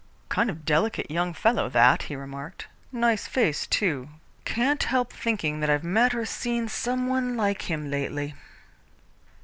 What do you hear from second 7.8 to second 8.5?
lately."